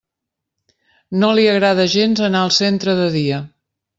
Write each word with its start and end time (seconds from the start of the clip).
No 1.23 1.29
li 1.39 1.43
agrada 1.51 1.85
gens 1.97 2.23
anar 2.31 2.43
al 2.47 2.57
centre 2.57 2.99
de 3.03 3.07
dia. 3.19 3.45